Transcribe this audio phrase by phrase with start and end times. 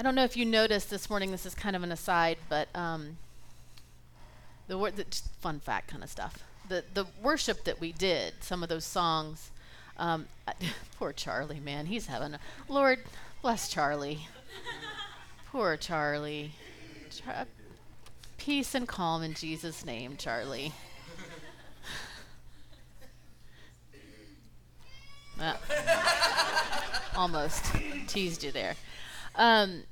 [0.00, 2.68] I don't know if you noticed this morning, this is kind of an aside, but
[2.74, 3.18] um,
[4.66, 5.04] the, wor- the
[5.42, 6.42] fun fact kind of stuff.
[6.70, 9.50] The, the worship that we did, some of those songs,
[9.98, 10.24] um,
[10.98, 12.40] poor Charlie, man, he's having a.
[12.66, 13.00] Lord,
[13.42, 14.26] bless Charlie.
[15.52, 16.52] poor Charlie.
[17.10, 17.46] Char-
[18.38, 20.72] peace and calm in Jesus' name, Charlie.
[27.14, 27.66] Almost
[28.06, 28.76] teased you there.
[29.40, 29.84] Um,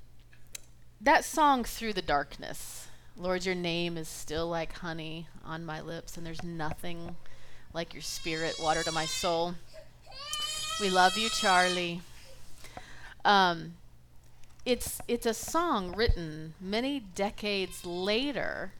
[1.01, 6.19] that song, Through the Darkness, Lord, your name is still like honey on my lips,
[6.19, 7.16] and there's nothing
[7.73, 9.55] like your spirit, water to my soul.
[10.83, 12.02] We love you, Charlie.
[13.24, 13.77] Um,
[14.66, 18.73] it's it's a song written many decades later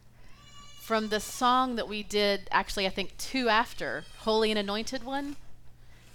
[0.79, 5.35] from the song that we did actually I think two after Holy and Anointed One.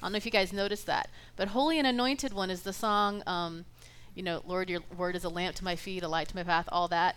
[0.00, 2.72] I don't know if you guys noticed that, but Holy and Anointed One is the
[2.72, 3.24] song.
[3.26, 3.64] Um,
[4.14, 6.44] you know, Lord, your word is a lamp to my feet, a light to my
[6.44, 7.16] path, all that.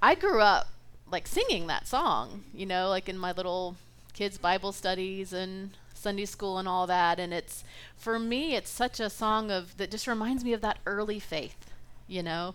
[0.00, 0.68] I grew up
[1.10, 3.76] like singing that song, you know, like in my little
[4.12, 7.18] kids' Bible studies and Sunday school and all that.
[7.18, 7.64] And it's,
[7.96, 11.70] for me, it's such a song of that just reminds me of that early faith,
[12.06, 12.54] you know,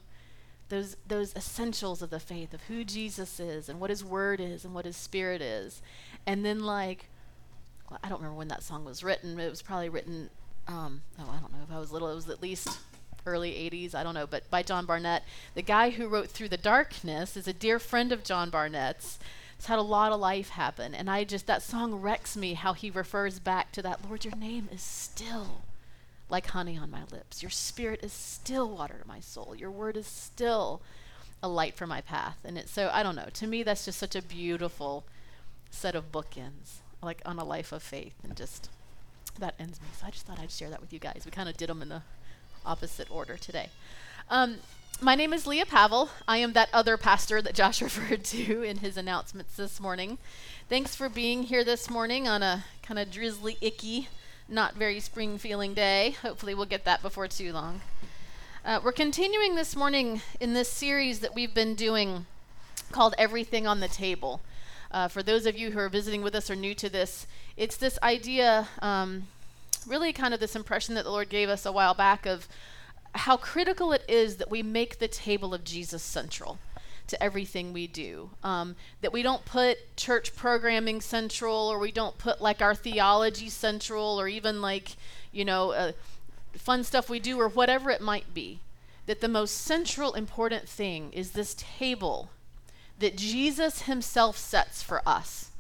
[0.70, 4.66] those those essentials of the faith of who Jesus is and what His Word is
[4.66, 5.82] and what His Spirit is,
[6.26, 7.10] and then like
[8.02, 9.39] I don't remember when that song was written.
[9.39, 10.30] It was probably written.
[10.67, 12.10] Um, oh, I don't know if I was little.
[12.10, 12.80] It was at least
[13.26, 13.96] early 80s.
[13.96, 15.24] I don't know, but by John Barnett.
[15.56, 19.20] The guy who wrote Through the Darkness is a dear friend of John Barnett's.
[19.58, 22.74] It's had a lot of life happen, and I just that song wrecks me how
[22.74, 24.00] he refers back to that.
[24.06, 25.62] Lord, your name is still
[26.30, 27.42] like honey on my lips.
[27.42, 29.56] Your spirit is still water to my soul.
[29.56, 30.82] Your word is still
[31.42, 32.38] a light for my path.
[32.44, 33.28] And it's so I don't know.
[33.34, 35.06] To me, that's just such a beautiful
[35.70, 38.70] set of bookends like on a life of faith and just
[39.40, 39.88] that ends me.
[40.00, 41.24] So I just thought I'd share that with you guys.
[41.26, 42.02] We kind of did them in the
[42.66, 43.69] opposite order today.
[44.30, 44.58] Um,
[45.02, 46.09] my name is Leah Pavel.
[46.28, 50.17] I am that other pastor that Josh referred to in his announcements this morning.
[50.70, 54.08] Thanks for being here this morning on a kind of drizzly, icky,
[54.48, 56.15] not very spring feeling day.
[56.21, 57.82] Hopefully, we'll get that before too long.
[58.65, 62.26] Uh, we're continuing this morning in this series that we've been doing
[62.93, 64.39] called Everything on the Table.
[64.89, 67.26] Uh, for those of you who are visiting with us or new to this,
[67.58, 69.27] it's this idea, um,
[69.88, 72.48] really kind of this impression that the Lord gave us a while back of
[73.16, 76.58] how critical it is that we make the table of Jesus central
[77.08, 78.32] to everything we do.
[78.44, 83.49] Um, that we don't put church programming central, or we don't put like our theology
[83.49, 84.95] central, or even like,
[85.32, 85.92] you know, uh,
[86.54, 88.60] fun stuff we do, or whatever it might be.
[89.05, 92.30] That the most central important thing is this table
[93.00, 95.52] that Jesus himself sets for us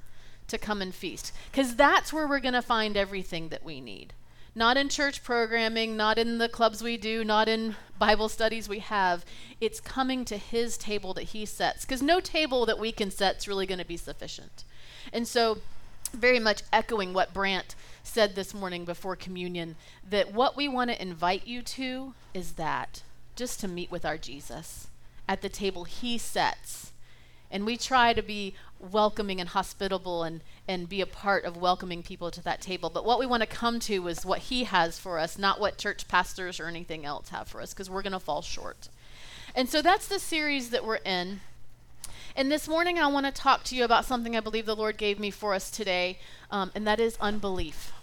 [0.47, 1.31] to come and feast.
[1.51, 4.13] Because that's where we're going to find everything that we need.
[4.55, 8.79] Not in church programming, not in the clubs we do, not in Bible studies we
[8.79, 9.25] have.
[9.59, 11.85] It's coming to his table that he sets.
[11.85, 14.63] Because no table that we can set is really going to be sufficient.
[15.11, 15.59] And so,
[16.13, 19.75] very much echoing what Brant said this morning before communion,
[20.07, 23.01] that what we want to invite you to is that
[23.35, 24.87] just to meet with our Jesus
[25.27, 26.91] at the table he sets
[27.53, 28.55] and we try to be
[28.91, 32.89] welcoming and hospitable and, and be a part of welcoming people to that table.
[32.89, 35.77] But what we want to come to is what He has for us, not what
[35.77, 38.89] church pastors or anything else have for us, because we're going to fall short.
[39.55, 41.41] And so that's the series that we're in.
[42.35, 44.97] And this morning, I want to talk to you about something I believe the Lord
[44.97, 46.17] gave me for us today,
[46.49, 47.93] um, and that is unbelief.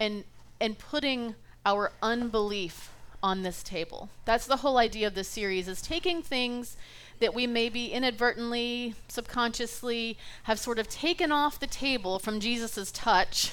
[0.00, 0.24] And,
[0.60, 2.90] and putting our unbelief
[3.22, 4.08] on this table.
[4.24, 6.76] That's the whole idea of this series is taking things
[7.20, 13.52] that we maybe inadvertently, subconsciously have sort of taken off the table from Jesus' touch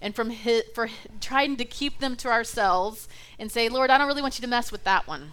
[0.00, 0.88] and from his, for
[1.20, 3.08] trying to keep them to ourselves
[3.38, 5.32] and say, Lord, I don't really want you to mess with that one.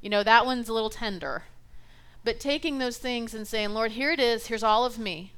[0.00, 1.44] You know, that one's a little tender.
[2.24, 5.32] But taking those things and saying, Lord, here it is, here's all of me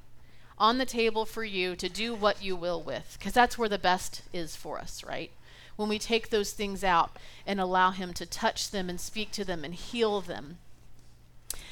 [0.59, 3.79] on the table for you to do what you will with, because that's where the
[3.79, 5.31] best is for us, right?
[5.77, 7.17] When we take those things out
[7.47, 10.59] and allow Him to touch them and speak to them and heal them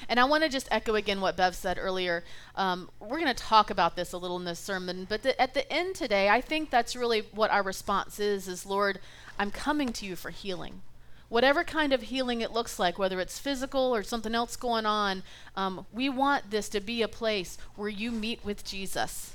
[0.08, 2.24] and I want to just echo again what Bev said earlier.
[2.54, 5.54] Um, we're going to talk about this a little in this sermon, but the, at
[5.54, 9.00] the end today, I think that's really what our response is: is Lord,
[9.38, 10.82] I'm coming to you for healing.
[11.28, 15.24] Whatever kind of healing it looks like, whether it's physical or something else going on,
[15.56, 19.34] um, we want this to be a place where you meet with Jesus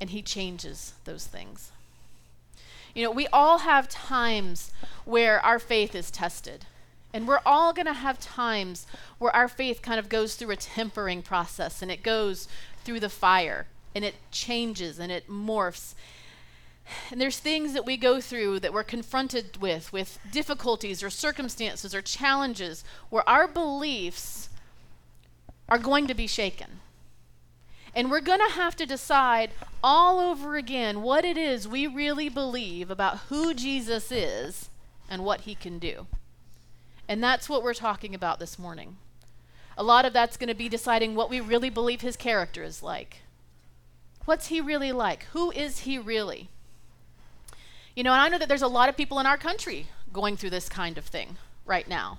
[0.00, 1.72] and he changes those things.
[2.94, 4.70] You know, we all have times
[5.06, 6.66] where our faith is tested.
[7.14, 8.88] And we're all going to have times
[9.18, 12.48] where our faith kind of goes through a tempering process and it goes
[12.82, 15.94] through the fire and it changes and it morphs.
[17.12, 21.94] And there's things that we go through that we're confronted with, with difficulties or circumstances
[21.94, 24.48] or challenges, where our beliefs
[25.68, 26.80] are going to be shaken.
[27.94, 29.52] And we're going to have to decide
[29.84, 34.68] all over again what it is we really believe about who Jesus is
[35.08, 36.08] and what he can do.
[37.08, 38.96] And that's what we're talking about this morning.
[39.76, 42.82] A lot of that's going to be deciding what we really believe his character is
[42.82, 43.18] like.
[44.24, 45.24] What's he really like?
[45.32, 46.48] Who is he really?
[47.94, 50.36] You know, and I know that there's a lot of people in our country going
[50.36, 51.36] through this kind of thing
[51.66, 52.18] right now.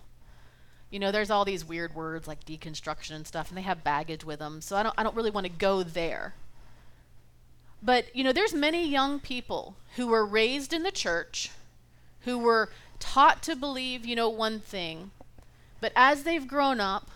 [0.91, 4.23] You know, there's all these weird words like deconstruction and stuff, and they have baggage
[4.23, 4.61] with them.
[4.61, 6.35] So I don't, I don't really want to go there.
[7.81, 11.51] But, you know, there's many young people who were raised in the church,
[12.21, 15.11] who were taught to believe, you know, one thing.
[15.81, 17.11] But as they've grown up,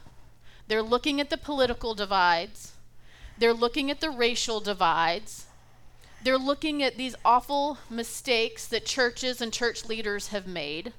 [0.67, 2.73] they're looking at the political divides,
[3.37, 5.47] they're looking at the racial divides,
[6.23, 10.93] they're looking at these awful mistakes that churches and church leaders have made.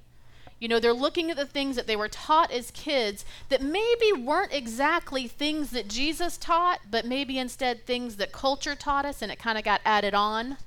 [0.58, 4.12] You know, they're looking at the things that they were taught as kids that maybe
[4.12, 9.32] weren't exactly things that Jesus taught, but maybe instead things that culture taught us and
[9.32, 10.58] it kind of got added on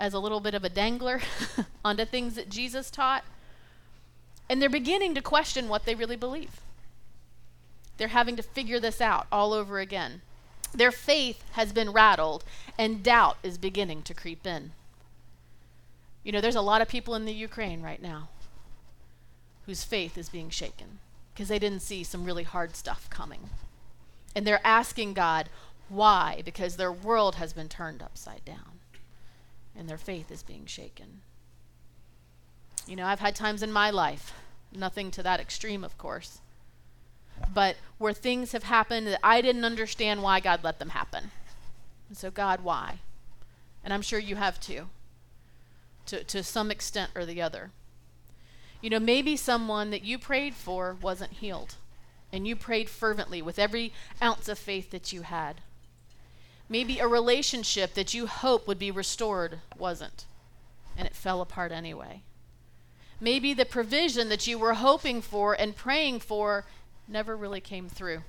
[0.00, 1.20] as a little bit of a dangler
[1.84, 3.22] onto things that Jesus taught.
[4.48, 6.60] And they're beginning to question what they really believe.
[7.98, 10.22] They're having to figure this out all over again.
[10.72, 12.44] Their faith has been rattled,
[12.78, 14.72] and doubt is beginning to creep in.
[16.24, 18.28] You know, there's a lot of people in the Ukraine right now
[19.66, 20.98] whose faith is being shaken
[21.34, 23.50] because they didn't see some really hard stuff coming.
[24.34, 25.48] And they're asking God
[25.88, 28.69] why, because their world has been turned upside down
[29.80, 31.22] and their faith is being shaken.
[32.86, 34.34] You know, I've had times in my life,
[34.70, 36.40] nothing to that extreme, of course,
[37.52, 41.30] but where things have happened that I didn't understand why God let them happen.
[42.08, 42.98] And so, God, why?
[43.82, 44.90] And I'm sure you have too,
[46.06, 47.70] to, to some extent or the other.
[48.82, 51.76] You know, maybe someone that you prayed for wasn't healed,
[52.30, 55.62] and you prayed fervently with every ounce of faith that you had.
[56.70, 60.24] Maybe a relationship that you hoped would be restored wasn't,
[60.96, 62.22] and it fell apart anyway.
[63.20, 66.64] Maybe the provision that you were hoping for and praying for
[67.08, 68.22] never really came through.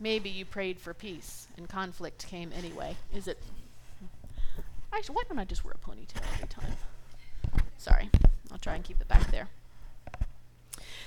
[0.00, 2.96] Maybe you prayed for peace and conflict came anyway.
[3.14, 3.38] Is it?
[4.92, 6.72] Actually, why don't I just wear a ponytail every time?
[7.78, 8.10] Sorry,
[8.50, 9.48] I'll try and keep it back there.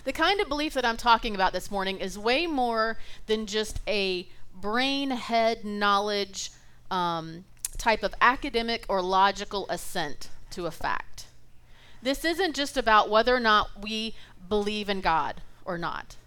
[0.06, 2.98] The kind of belief that I'm talking about this morning is way more
[3.28, 6.52] than just a brain head knowledge
[6.92, 7.46] um,
[7.78, 11.28] type of academic or logical assent to a fact.
[12.02, 14.14] This isn't just about whether or not we
[14.50, 16.18] believe in God or not.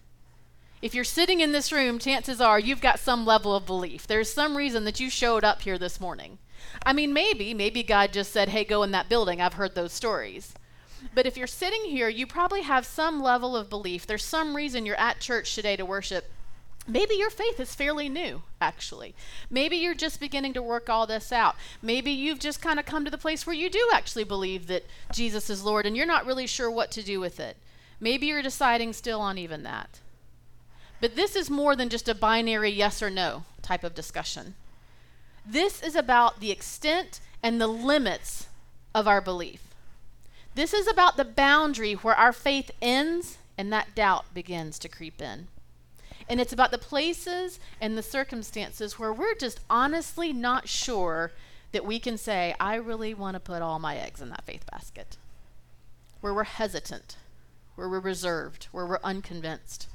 [0.83, 4.07] If you're sitting in this room, chances are you've got some level of belief.
[4.07, 6.39] There's some reason that you showed up here this morning.
[6.85, 9.41] I mean, maybe, maybe God just said, hey, go in that building.
[9.41, 10.55] I've heard those stories.
[11.15, 14.07] But if you're sitting here, you probably have some level of belief.
[14.07, 16.31] There's some reason you're at church today to worship.
[16.89, 19.15] Maybe your faith is fairly new, actually.
[19.51, 21.57] Maybe you're just beginning to work all this out.
[21.83, 24.85] Maybe you've just kind of come to the place where you do actually believe that
[25.13, 27.57] Jesus is Lord and you're not really sure what to do with it.
[27.99, 30.01] Maybe you're deciding still on even that.
[31.01, 34.55] But this is more than just a binary yes or no type of discussion.
[35.45, 38.49] This is about the extent and the limits
[38.95, 39.63] of our belief.
[40.55, 45.21] This is about the boundary where our faith ends and that doubt begins to creep
[45.21, 45.49] in.
[46.29, 51.33] And it's about the places and the circumstances where we're just honestly not sure
[51.73, 54.65] that we can say, I really want to put all my eggs in that faith
[54.71, 55.17] basket.
[56.21, 57.17] Where we're hesitant
[57.77, 59.87] where we're reserved, where we're unconvinced.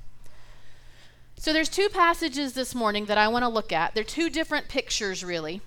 [1.35, 3.93] So there's two passages this morning that I want to look at.
[3.93, 5.61] They're two different pictures really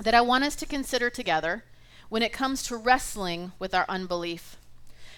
[0.00, 1.64] that I want us to consider together
[2.08, 4.56] when it comes to wrestling with our unbelief.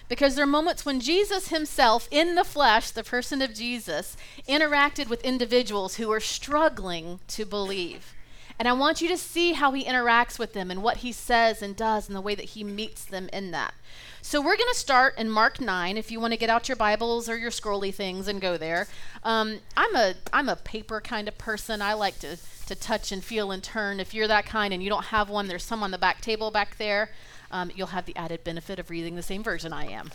[0.07, 4.15] Because there are moments when Jesus himself, in the flesh, the person of Jesus,
[4.47, 8.13] interacted with individuals who were struggling to believe.
[8.59, 11.61] And I want you to see how he interacts with them and what he says
[11.61, 13.75] and does and the way that he meets them in that.
[14.21, 15.95] So we're going to start in Mark 9.
[15.95, 18.87] If you want to get out your Bibles or your scrolly things and go there,
[19.23, 21.81] um, I'm a I'm a paper kind of person.
[21.81, 23.99] I like to to touch and feel and turn.
[23.99, 26.51] If you're that kind and you don't have one, there's some on the back table
[26.51, 27.11] back there.
[27.51, 30.11] Um, you'll have the added benefit of reading the same version I am.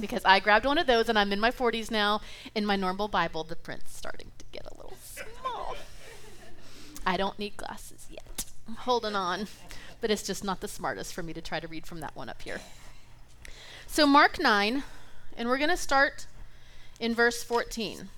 [0.00, 2.20] Because I grabbed one of those and I'm in my 40s now.
[2.54, 5.76] In my normal Bible, the print's starting to get a little small.
[7.06, 8.44] I don't need glasses yet.
[8.66, 9.48] I'm holding on.
[10.00, 12.28] But it's just not the smartest for me to try to read from that one
[12.28, 12.60] up here.
[13.86, 14.84] So, Mark 9,
[15.36, 16.26] and we're going to start
[17.00, 18.10] in verse 14.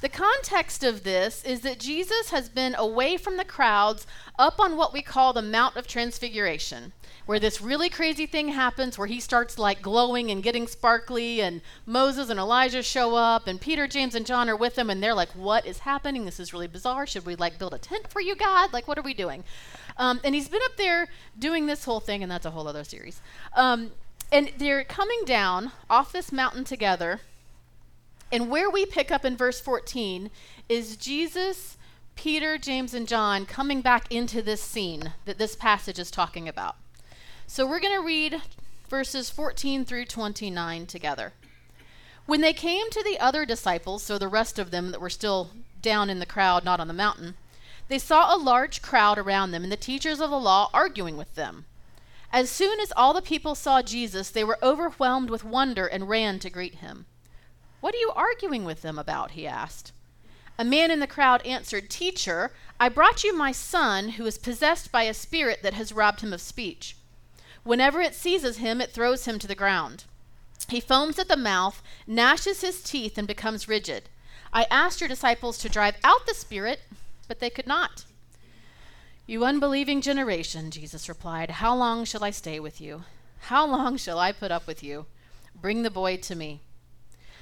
[0.00, 4.06] The context of this is that Jesus has been away from the crowds
[4.38, 6.92] up on what we call the Mount of Transfiguration,
[7.26, 11.60] where this really crazy thing happens where he starts like glowing and getting sparkly, and
[11.86, 15.14] Moses and Elijah show up, and Peter, James, and John are with him, and they're
[15.14, 16.24] like, What is happening?
[16.24, 17.06] This is really bizarre.
[17.06, 18.72] Should we like build a tent for you, God?
[18.72, 19.44] Like, what are we doing?
[19.96, 21.08] Um, and he's been up there
[21.38, 23.20] doing this whole thing, and that's a whole other series.
[23.54, 23.92] Um,
[24.32, 27.20] and they're coming down off this mountain together
[28.32, 30.30] and where we pick up in verse 14
[30.68, 31.76] is Jesus,
[32.14, 36.76] Peter, James, and John coming back into this scene that this passage is talking about.
[37.52, 38.42] So we're going to read
[38.88, 41.32] verses 14 through 29 together.
[42.24, 45.50] When they came to the other disciples, so the rest of them that were still
[45.82, 47.34] down in the crowd, not on the mountain,
[47.88, 51.34] they saw a large crowd around them and the teachers of the law arguing with
[51.34, 51.64] them.
[52.32, 56.38] As soon as all the people saw Jesus, they were overwhelmed with wonder and ran
[56.38, 57.06] to greet him.
[57.80, 59.32] What are you arguing with them about?
[59.32, 59.90] he asked.
[60.56, 64.92] A man in the crowd answered, Teacher, I brought you my son who is possessed
[64.92, 66.94] by a spirit that has robbed him of speech.
[67.62, 70.04] Whenever it seizes him, it throws him to the ground.
[70.68, 74.08] He foams at the mouth, gnashes his teeth, and becomes rigid.
[74.52, 76.80] I asked your disciples to drive out the spirit,
[77.28, 78.04] but they could not.
[79.26, 83.04] You unbelieving generation, Jesus replied, how long shall I stay with you?
[83.42, 85.06] How long shall I put up with you?
[85.54, 86.60] Bring the boy to me.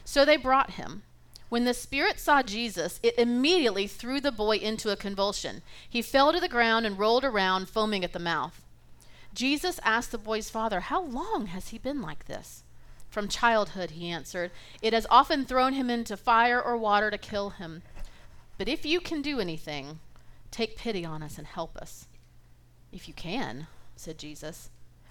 [0.05, 1.03] So they brought him.
[1.49, 5.63] When the spirit saw Jesus, it immediately threw the boy into a convulsion.
[5.89, 8.61] He fell to the ground and rolled around, foaming at the mouth.
[9.35, 12.65] Jesus asked the boy's father, How long has he been like this?
[13.11, 14.51] From childhood, he answered.
[14.83, 17.83] It has often thrown him into fire or water to kill him.
[18.59, 20.01] But if you can do anything,
[20.51, 22.07] take pity on us and help us.
[22.93, 23.67] If you can,
[23.97, 24.71] said Jesus.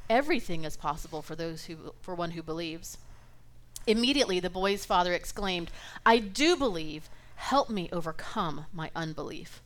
[0.10, 2.98] Everything is possible for those who for one who believes.
[3.86, 5.72] Immediately, the boy's father exclaimed,
[6.06, 7.10] I do believe.
[7.36, 9.62] Help me overcome my unbelief.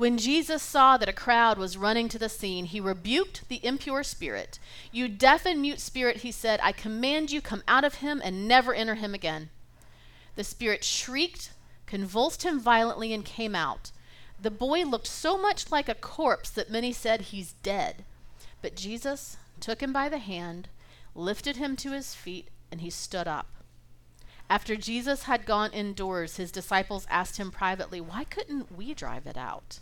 [0.00, 4.02] When Jesus saw that a crowd was running to the scene, he rebuked the impure
[4.02, 4.58] spirit.
[4.90, 8.48] You deaf and mute spirit, he said, I command you, come out of him and
[8.48, 9.50] never enter him again.
[10.36, 11.52] The spirit shrieked,
[11.84, 13.90] convulsed him violently, and came out.
[14.40, 18.06] The boy looked so much like a corpse that many said, He's dead.
[18.62, 20.70] But Jesus took him by the hand,
[21.14, 23.48] lifted him to his feet, and he stood up.
[24.48, 29.36] After Jesus had gone indoors, his disciples asked him privately, Why couldn't we drive it
[29.36, 29.78] out?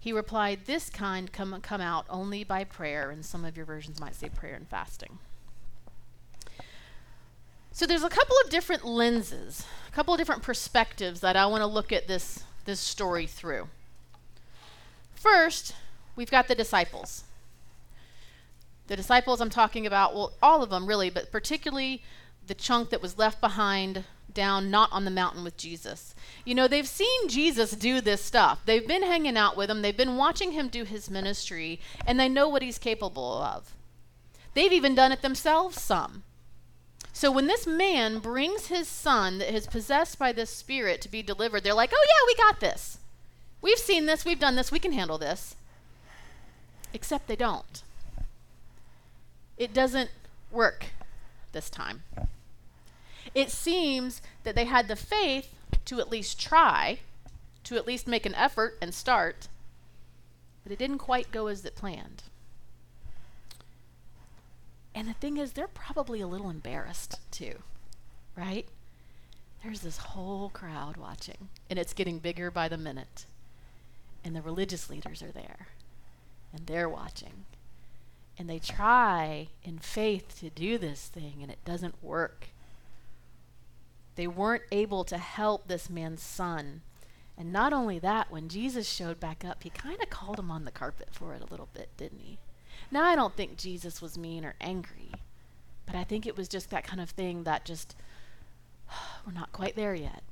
[0.00, 4.00] He replied, This kind come, come out only by prayer, and some of your versions
[4.00, 5.18] might say prayer and fasting.
[7.72, 11.62] So there's a couple of different lenses, a couple of different perspectives that I want
[11.62, 13.68] to look at this, this story through.
[15.14, 15.74] First,
[16.16, 17.24] we've got the disciples.
[18.88, 22.02] The disciples I'm talking about, well, all of them really, but particularly
[22.46, 24.04] the chunk that was left behind
[24.38, 26.14] down not on the mountain with Jesus.
[26.44, 28.60] You know, they've seen Jesus do this stuff.
[28.64, 32.28] They've been hanging out with him, they've been watching him do his ministry, and they
[32.28, 33.74] know what he's capable of.
[34.54, 36.22] They've even done it themselves some.
[37.12, 41.22] So when this man brings his son that is possessed by this spirit to be
[41.22, 42.98] delivered, they're like, oh, yeah, we got this.
[43.60, 45.56] We've seen this, we've done this, we can handle this.
[46.94, 47.82] Except they don't
[49.58, 50.10] it doesn't
[50.50, 50.86] work
[51.52, 52.02] this time.
[53.38, 55.54] It seems that they had the faith
[55.84, 56.98] to at least try,
[57.62, 59.46] to at least make an effort and start,
[60.64, 62.24] but it didn't quite go as it planned.
[64.92, 67.62] And the thing is, they're probably a little embarrassed too,
[68.36, 68.66] right?
[69.62, 73.24] There's this whole crowd watching, and it's getting bigger by the minute.
[74.24, 75.68] And the religious leaders are there,
[76.52, 77.44] and they're watching
[78.36, 82.48] and they try in faith to do this thing and it doesn't work.
[84.18, 86.80] They weren't able to help this man's son.
[87.36, 90.64] And not only that, when Jesus showed back up, he kind of called him on
[90.64, 92.38] the carpet for it a little bit, didn't he?
[92.90, 95.12] Now, I don't think Jesus was mean or angry,
[95.86, 97.94] but I think it was just that kind of thing that just,
[99.24, 100.24] we're not quite there yet.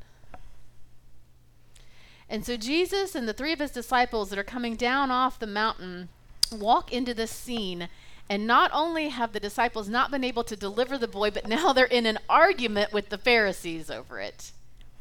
[2.28, 5.46] And so Jesus and the three of his disciples that are coming down off the
[5.46, 6.08] mountain
[6.50, 7.88] walk into this scene
[8.28, 11.72] and not only have the disciples not been able to deliver the boy, but now
[11.72, 14.52] they're in an argument with the Pharisees over it.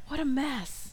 [0.08, 0.85] What a mess.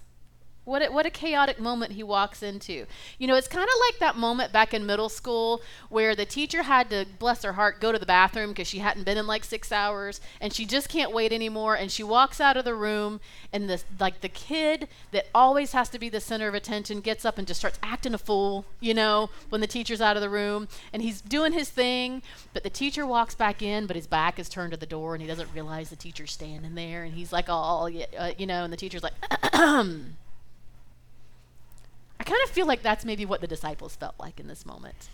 [0.65, 2.87] What a, what a chaotic moment he walks into.
[3.19, 6.63] You know, it's kind of like that moment back in middle school where the teacher
[6.63, 9.43] had to, bless her heart, go to the bathroom because she hadn't been in like
[9.43, 11.75] six hours and she just can't wait anymore.
[11.75, 13.21] And she walks out of the room
[13.53, 17.25] and the like the kid that always has to be the center of attention gets
[17.25, 20.31] up and just starts acting a fool, you know, when the teacher's out of the
[20.31, 24.39] room and he's doing his thing, but the teacher walks back in, but his back
[24.39, 27.33] is turned to the door and he doesn't realize the teacher's standing there and he's
[27.33, 29.15] like, oh, uh, you know, and the teacher's like,
[32.33, 35.11] kind of feel like that's maybe what the disciples felt like in this moment.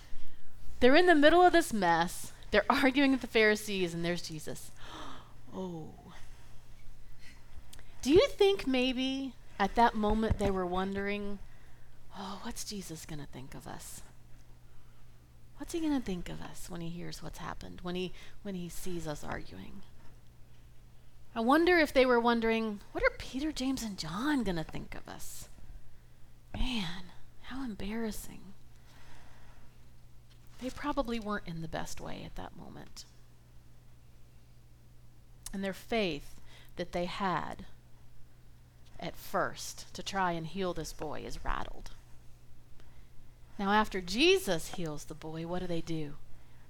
[0.79, 2.33] They're in the middle of this mess.
[2.53, 4.71] They're arguing with the Pharisees, and there's Jesus.
[5.55, 5.89] oh.
[8.03, 11.41] Do you think maybe at that moment they were wondering,
[12.17, 14.03] oh, what's Jesus going to think of us?
[15.57, 18.55] What's he going to think of us when he hears what's happened, when he, when
[18.55, 19.83] he sees us arguing?
[21.35, 24.95] I wonder if they were wondering, what are Peter, James, and John going to think
[24.95, 25.48] of us?
[26.55, 27.12] Man,
[27.43, 28.40] how embarrassing.
[30.61, 33.05] They probably weren't in the best way at that moment.
[35.52, 36.40] And their faith
[36.76, 37.64] that they had
[39.00, 41.90] at first to try and heal this boy is rattled.
[43.59, 46.14] Now, after Jesus heals the boy, what do they do?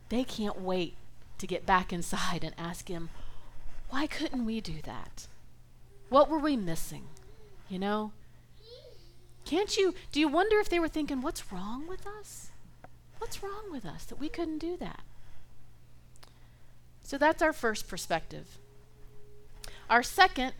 [0.08, 0.94] They can't wait
[1.38, 3.10] to get back inside and ask him,
[3.90, 5.26] why couldn't we do that?
[6.08, 7.04] What were we missing?
[7.68, 8.12] You know?
[9.48, 9.94] Can't you?
[10.12, 12.50] Do you wonder if they were thinking, what's wrong with us?
[13.16, 15.00] What's wrong with us that we couldn't do that?
[17.02, 18.58] So that's our first perspective.
[19.88, 20.52] Our second,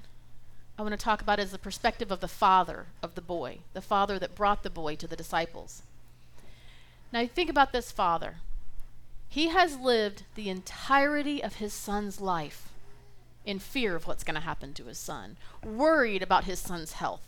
[0.79, 3.83] I want to talk about is the perspective of the father of the boy, the
[3.83, 5.83] father that brought the boy to the disciples.
[7.13, 8.37] Now, think about this father.
[9.29, 12.71] He has lived the entirety of his son's life
[13.45, 17.28] in fear of what's going to happen to his son, worried about his son's health,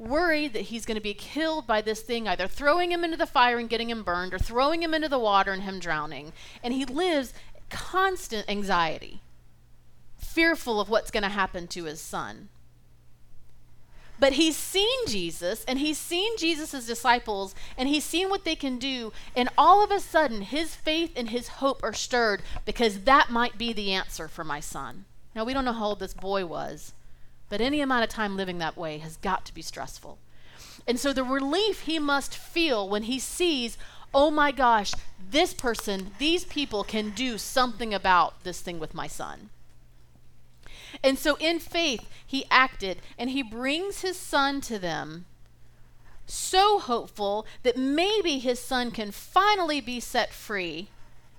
[0.00, 3.26] worried that he's going to be killed by this thing, either throwing him into the
[3.26, 6.32] fire and getting him burned or throwing him into the water and him drowning.
[6.64, 7.34] And he lives
[7.68, 9.20] constant anxiety,
[10.18, 12.48] fearful of what's going to happen to his son.
[14.18, 18.78] But he's seen Jesus and he's seen Jesus' disciples and he's seen what they can
[18.78, 19.12] do.
[19.34, 23.56] And all of a sudden, his faith and his hope are stirred because that might
[23.56, 25.06] be the answer for my son.
[25.34, 26.92] Now, we don't know how old this boy was,
[27.50, 30.16] but any amount of time living that way has got to be stressful.
[30.86, 33.76] And so the relief he must feel when he sees,
[34.14, 34.92] oh my gosh,
[35.30, 39.50] this person, these people can do something about this thing with my son.
[41.04, 45.26] And so in faith, he acted and he brings his son to them,
[46.26, 50.88] so hopeful that maybe his son can finally be set free.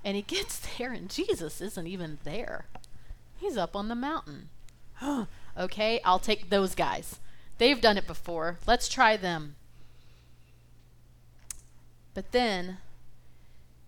[0.03, 2.65] And he gets there, and Jesus isn't even there.
[3.37, 4.49] He's up on the mountain.
[5.57, 7.19] Okay, I'll take those guys.
[7.57, 8.57] They've done it before.
[8.65, 9.55] Let's try them.
[12.13, 12.77] But then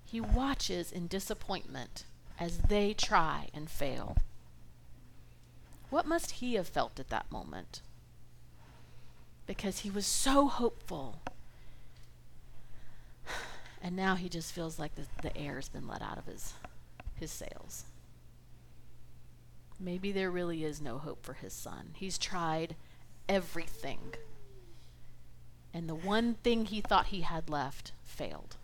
[0.06, 2.06] he watches in disappointment
[2.39, 4.17] as they try and fail.
[5.89, 7.82] What must he have felt at that moment?
[9.45, 11.21] Because he was so hopeful.
[13.86, 16.54] And now he just feels like the, the air's been let out of his,
[17.15, 17.84] his sails.
[19.79, 21.89] Maybe there really is no hope for his son.
[21.93, 22.75] He's tried
[23.27, 24.13] everything.
[25.73, 28.57] And the one thing he thought he had left failed.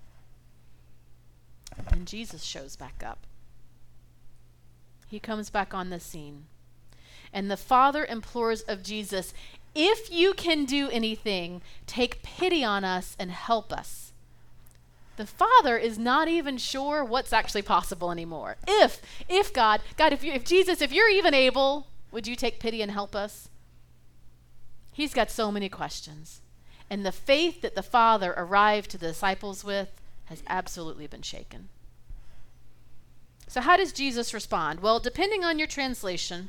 [1.92, 3.26] And Jesus shows back up.
[5.08, 6.46] He comes back on the scene.
[7.34, 9.34] And the father implores of Jesus,
[9.74, 14.09] If you can do anything, take pity on us and help us
[15.20, 18.56] the father is not even sure what's actually possible anymore.
[18.66, 22.58] If, if God, God, if, you, if Jesus, if you're even able, would you take
[22.58, 23.50] pity and help us?
[24.94, 26.40] He's got so many questions.
[26.90, 29.90] And the faith that the father arrived to the disciples with
[30.28, 31.68] has absolutely been shaken.
[33.46, 34.80] So, how does Jesus respond?
[34.80, 36.48] Well, depending on your translation,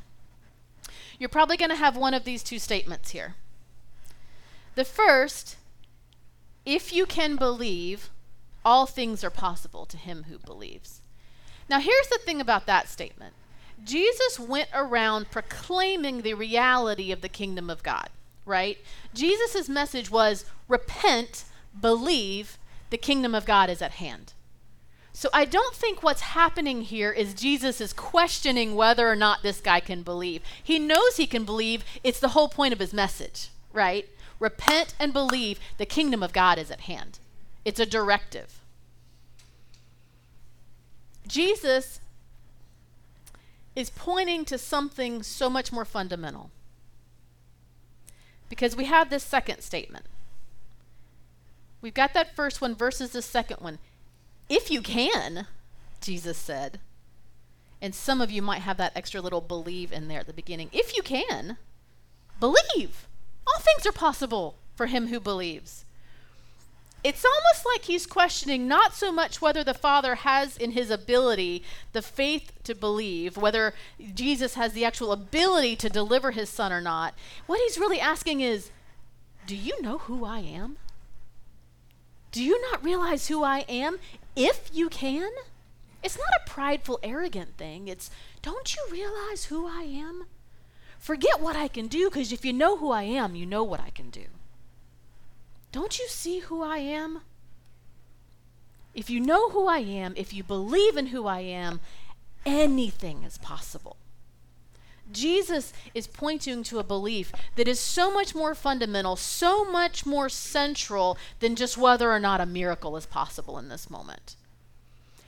[1.19, 3.35] you're probably going to have one of these two statements here.
[4.75, 5.57] The first,
[6.65, 8.10] if you can believe,
[8.63, 11.01] all things are possible to him who believes.
[11.69, 13.33] Now, here's the thing about that statement
[13.83, 18.09] Jesus went around proclaiming the reality of the kingdom of God,
[18.45, 18.77] right?
[19.13, 21.45] Jesus' message was repent,
[21.79, 22.57] believe,
[22.89, 24.33] the kingdom of God is at hand.
[25.13, 29.59] So I don't think what's happening here is Jesus is questioning whether or not this
[29.59, 30.41] guy can believe.
[30.63, 31.83] He knows he can believe.
[32.03, 34.07] It's the whole point of his message, right?
[34.39, 37.19] Repent and believe the kingdom of God is at hand.
[37.63, 38.59] It's a directive.
[41.27, 41.99] Jesus
[43.75, 46.51] is pointing to something so much more fundamental.
[48.49, 50.05] Because we have this second statement.
[51.81, 53.79] We've got that first one versus the second one.
[54.49, 55.47] If you can,
[56.01, 56.79] Jesus said.
[57.81, 60.69] And some of you might have that extra little believe in there at the beginning.
[60.71, 61.57] If you can,
[62.39, 63.07] believe.
[63.47, 65.85] All things are possible for him who believes.
[67.03, 71.63] It's almost like he's questioning not so much whether the Father has in his ability
[71.93, 73.73] the faith to believe, whether
[74.13, 77.15] Jesus has the actual ability to deliver his son or not.
[77.47, 78.69] What he's really asking is,
[79.47, 80.77] Do you know who I am?
[82.31, 83.97] Do you not realize who I am?
[84.35, 85.31] If you can?
[86.03, 87.87] It's not a prideful, arrogant thing.
[87.87, 88.11] It's,
[88.43, 90.25] Don't you realize who I am?
[90.99, 93.79] Forget what I can do, because if you know who I am, you know what
[93.79, 94.25] I can do.
[95.71, 97.21] Don't you see who I am?
[98.93, 101.79] If you know who I am, if you believe in who I am,
[102.45, 103.95] anything is possible.
[105.11, 110.29] Jesus is pointing to a belief that is so much more fundamental, so much more
[110.29, 114.35] central than just whether or not a miracle is possible in this moment.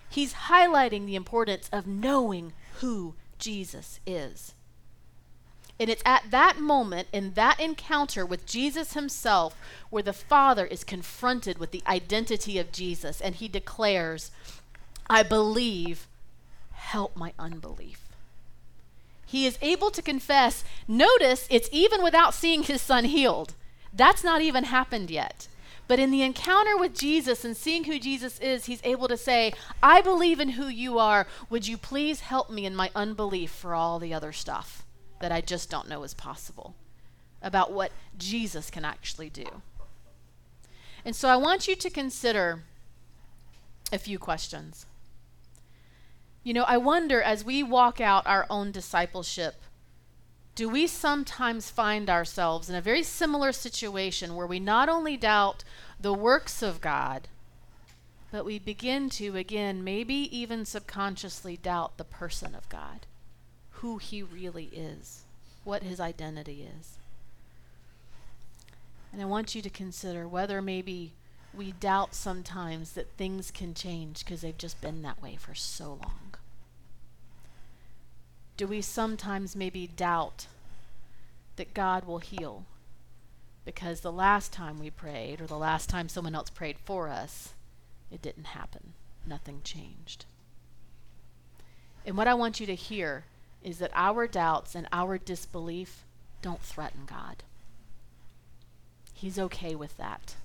[0.10, 4.54] He's highlighting the importance of knowing who Jesus is.
[5.84, 9.58] And it's at that moment, in that encounter with Jesus himself,
[9.90, 14.32] where the Father is confronted with the identity of Jesus and he declares,
[15.10, 16.08] I believe,
[16.72, 18.08] help my unbelief.
[19.26, 20.64] He is able to confess.
[20.88, 23.54] Notice it's even without seeing his son healed.
[23.92, 25.50] That's not even happened yet.
[25.90, 29.52] But in the encounter with Jesus and seeing who Jesus is, he's able to say,
[29.82, 31.28] I believe in who you are.
[31.50, 34.83] Would you please help me in my unbelief for all the other stuff?
[35.24, 36.76] That I just don't know is possible
[37.42, 39.62] about what Jesus can actually do.
[41.06, 42.64] And so I want you to consider
[43.94, 44.86] a few questions.
[46.44, 49.62] You know, I wonder as we walk out our own discipleship,
[50.56, 55.64] do we sometimes find ourselves in a very similar situation where we not only doubt
[55.98, 57.30] the works of God,
[58.30, 63.06] but we begin to, again, maybe even subconsciously doubt the person of God?
[63.84, 65.24] Who he really is,
[65.66, 66.94] what his identity is.
[69.12, 71.12] And I want you to consider whether maybe
[71.54, 76.00] we doubt sometimes that things can change because they've just been that way for so
[76.02, 76.36] long.
[78.56, 80.48] Do we sometimes maybe doubt
[81.58, 82.64] that God will heal
[83.66, 87.52] because the last time we prayed or the last time someone else prayed for us,
[88.10, 88.94] it didn't happen?
[89.28, 90.24] Nothing changed.
[92.06, 93.26] And what I want you to hear
[93.64, 96.04] is that our doubts and our disbelief
[96.42, 97.44] don't threaten God.
[99.14, 100.36] He's okay with that.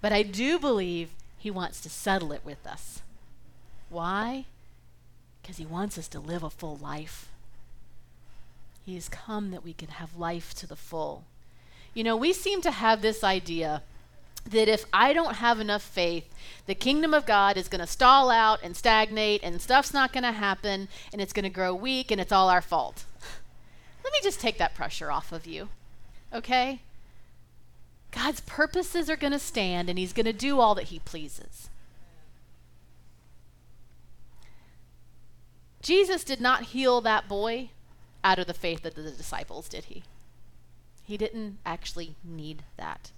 [0.00, 3.02] But I do believe he wants to settle it with us.
[3.90, 4.46] Why?
[5.40, 7.28] Because he wants us to live a full life.
[8.84, 11.24] He has come that we can have life to the full.
[11.92, 13.82] You know, we seem to have this idea
[14.44, 16.28] that if I don't have enough faith,
[16.66, 20.24] the kingdom of God is going to stall out and stagnate, and stuff's not going
[20.24, 23.04] to happen, and it's going to grow weak, and it's all our fault.
[24.02, 25.68] Let me just take that pressure off of you,
[26.32, 26.80] okay?
[28.10, 31.70] God's purposes are going to stand, and He's going to do all that He pleases.
[35.82, 37.70] Jesus did not heal that boy
[38.22, 40.02] out of the faith of the disciples, did He?
[41.02, 43.10] He didn't actually need that.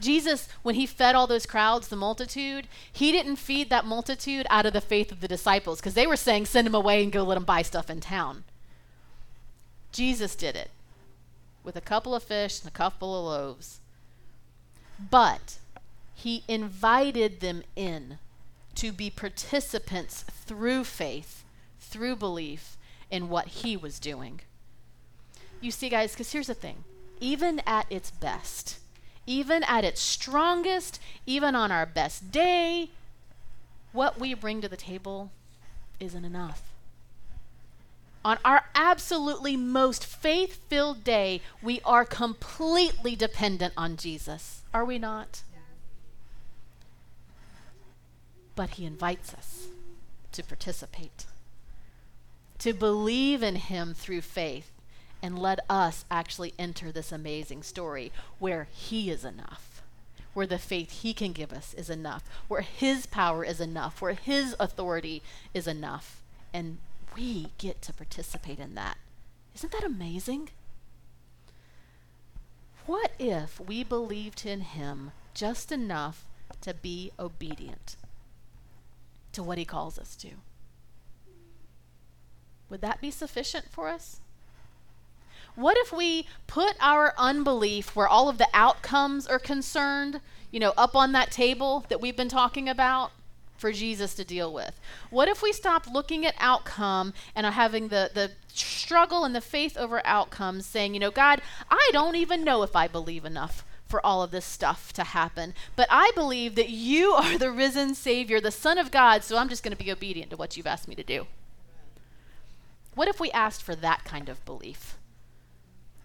[0.00, 4.66] Jesus, when he fed all those crowds, the multitude, he didn't feed that multitude out
[4.66, 7.22] of the faith of the disciples because they were saying, send him away and go
[7.22, 8.44] let him buy stuff in town.
[9.92, 10.70] Jesus did it
[11.62, 13.80] with a couple of fish and a couple of loaves.
[15.10, 15.58] But
[16.14, 18.18] he invited them in
[18.76, 21.44] to be participants through faith,
[21.78, 22.76] through belief
[23.10, 24.40] in what he was doing.
[25.60, 26.84] You see, guys, because here's the thing
[27.20, 28.78] even at its best,
[29.26, 32.90] even at its strongest, even on our best day,
[33.92, 35.30] what we bring to the table
[36.00, 36.62] isn't enough.
[38.24, 44.62] On our absolutely most faith filled day, we are completely dependent on Jesus.
[44.72, 45.42] Are we not?
[48.56, 49.68] But He invites us
[50.32, 51.26] to participate,
[52.60, 54.70] to believe in Him through faith,
[55.24, 59.80] and let us actually enter this amazing story where He is enough,
[60.34, 64.12] where the faith He can give us is enough, where His power is enough, where
[64.12, 65.22] His authority
[65.54, 66.20] is enough.
[66.52, 66.76] And
[67.16, 68.98] we get to participate in that.
[69.54, 70.50] Isn't that amazing?
[72.84, 76.26] What if we believed in Him just enough
[76.60, 77.96] to be obedient
[79.32, 80.32] to what He calls us to?
[82.68, 84.20] Would that be sufficient for us?
[85.56, 90.74] What if we put our unbelief where all of the outcomes are concerned, you know,
[90.76, 93.12] up on that table that we've been talking about?
[93.56, 94.78] for Jesus to deal with?
[95.08, 99.40] What if we stop looking at outcome and are having the, the struggle and the
[99.40, 101.40] faith over outcomes, saying, you know, God,
[101.70, 105.54] I don't even know if I believe enough for all of this stuff to happen,
[105.76, 109.48] but I believe that you are the risen Savior, the Son of God, so I'm
[109.48, 111.26] just going to be obedient to what you've asked me to do.
[112.94, 114.98] What if we asked for that kind of belief?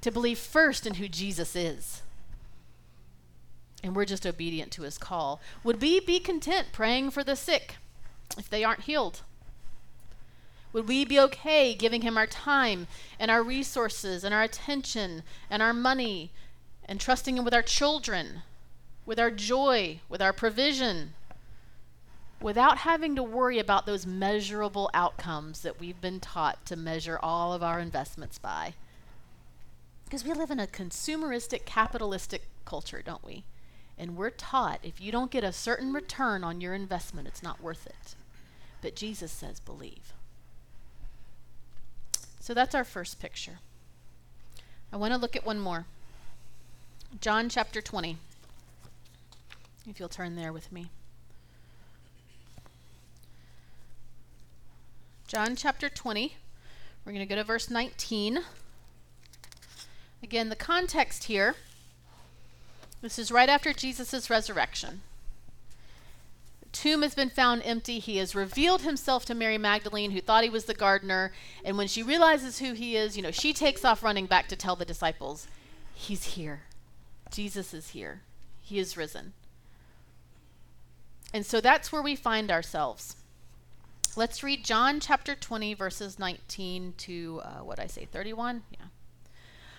[0.01, 2.01] To believe first in who Jesus is
[3.83, 5.39] and we're just obedient to his call.
[5.63, 7.75] Would we be content praying for the sick
[8.37, 9.21] if they aren't healed?
[10.73, 12.87] Would we be okay giving him our time
[13.19, 16.31] and our resources and our attention and our money
[16.85, 18.43] and trusting him with our children,
[19.05, 21.13] with our joy, with our provision,
[22.41, 27.53] without having to worry about those measurable outcomes that we've been taught to measure all
[27.53, 28.73] of our investments by?
[30.09, 33.43] Because we live in a consumeristic, capitalistic culture, don't we?
[33.95, 37.61] And we're taught if you don't get a certain return on your investment, it's not
[37.61, 38.15] worth it.
[38.81, 40.13] But Jesus says, believe.
[42.39, 43.59] So that's our first picture.
[44.91, 45.85] I want to look at one more.
[47.21, 48.17] John chapter 20.
[49.87, 50.89] If you'll turn there with me.
[55.27, 56.33] John chapter 20.
[57.05, 58.39] We're going to go to verse 19.
[60.21, 61.55] Again, the context here
[63.01, 65.01] this is right after Jesus' resurrection.
[66.61, 67.99] The tomb has been found empty.
[67.99, 71.31] He has revealed himself to Mary Magdalene, who thought he was the gardener.
[71.63, 74.57] And when she realizes who he is, you know, she takes off running back to
[74.57, 75.47] tell the disciples,
[75.93, 76.61] He's here.
[77.31, 78.21] Jesus is here.
[78.61, 79.33] He is risen.
[81.33, 83.15] And so that's where we find ourselves.
[84.15, 88.63] Let's read John chapter 20, verses 19 to uh, what I say, 31?
[88.71, 88.87] Yeah.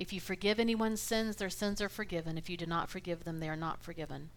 [0.00, 2.38] If you forgive anyone's sins, their sins are forgiven.
[2.38, 4.30] If you do not forgive them, they are not forgiven.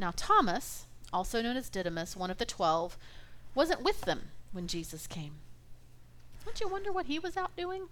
[0.00, 2.98] Now, Thomas, also known as Didymus, one of the twelve,
[3.54, 5.34] wasn't with them when Jesus came.
[6.44, 7.84] Don't you wonder what he was out doing?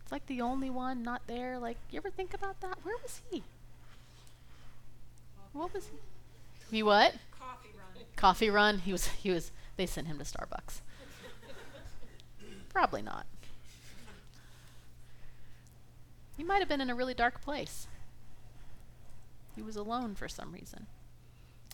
[0.00, 1.58] It's like the only one not there.
[1.58, 2.78] Like, you ever think about that?
[2.84, 3.42] Where was he?
[5.52, 6.76] What was he?
[6.76, 7.14] He what?
[7.36, 8.04] Coffee run.
[8.14, 8.78] Coffee run.
[8.78, 9.06] He was.
[9.08, 9.50] He was.
[9.76, 10.80] They sent him to Starbucks.
[12.72, 13.26] Probably not.
[16.38, 17.88] He might have been in a really dark place.
[19.56, 20.86] He was alone for some reason.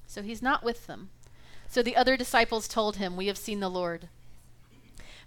[0.07, 1.11] So he's not with them.
[1.69, 4.09] So the other disciples told him, We have seen the Lord.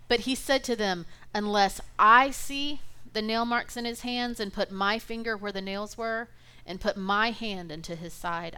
[0.08, 2.82] But he said to them, Unless I see
[3.14, 6.30] the nail marks in his hands and put my finger where the nails were
[6.66, 8.58] and put my hand into his side,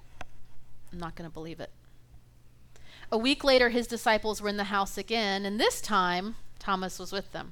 [0.94, 1.72] I'm not going to believe it.
[3.12, 7.12] A week later, his disciples were in the house again, and this time Thomas was
[7.12, 7.52] with them.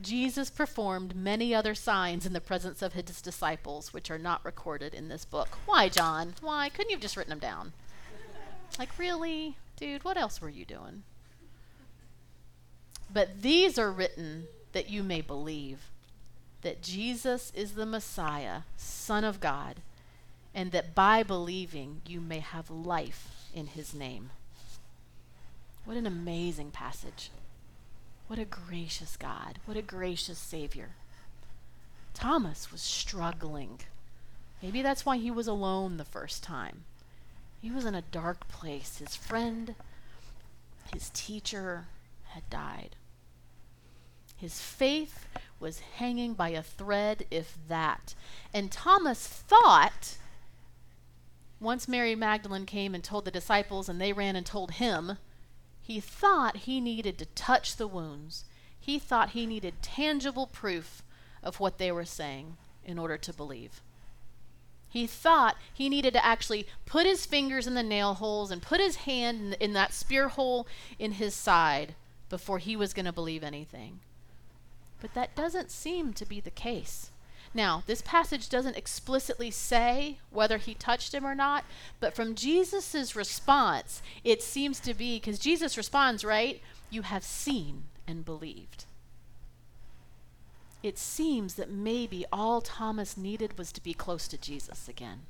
[0.00, 4.92] Jesus performed many other signs in the presence of his disciples, which are not recorded
[4.92, 5.56] in this book.
[5.64, 6.34] Why, John?
[6.40, 6.68] Why?
[6.68, 7.72] Couldn't you have just written them down?
[8.78, 9.56] Like, really?
[9.76, 11.02] Dude, what else were you doing?
[13.12, 15.90] But these are written that you may believe
[16.62, 19.76] that Jesus is the Messiah, Son of God,
[20.54, 24.30] and that by believing you may have life in his name.
[25.84, 27.30] What an amazing passage.
[28.26, 29.60] What a gracious God.
[29.66, 30.90] What a gracious Savior.
[32.12, 33.80] Thomas was struggling.
[34.62, 36.84] Maybe that's why he was alone the first time.
[37.60, 38.98] He was in a dark place.
[38.98, 39.74] His friend,
[40.92, 41.86] his teacher,
[42.28, 42.96] had died.
[44.36, 45.26] His faith
[45.58, 48.14] was hanging by a thread, if that.
[48.52, 50.16] And Thomas thought,
[51.60, 55.16] once Mary Magdalene came and told the disciples, and they ran and told him,
[55.86, 58.44] he thought he needed to touch the wounds.
[58.76, 61.04] He thought he needed tangible proof
[61.44, 63.80] of what they were saying in order to believe.
[64.88, 68.80] He thought he needed to actually put his fingers in the nail holes and put
[68.80, 70.66] his hand in, in that spear hole
[70.98, 71.94] in his side
[72.28, 74.00] before he was going to believe anything.
[75.00, 77.12] But that doesn't seem to be the case.
[77.54, 81.64] Now, this passage doesn't explicitly say whether he touched him or not,
[82.00, 86.60] but from Jesus' response, it seems to be because Jesus responds, right?
[86.90, 88.84] You have seen and believed.
[90.82, 95.22] It seems that maybe all Thomas needed was to be close to Jesus again.